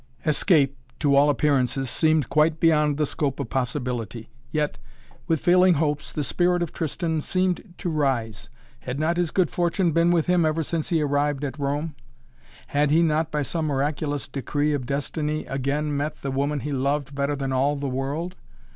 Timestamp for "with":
5.27-5.41, 10.09-10.25